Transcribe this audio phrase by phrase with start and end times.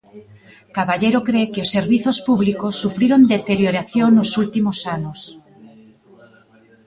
[0.77, 5.19] Caballero cre que os servizos públicos sufriron deterioración nos últimos anos.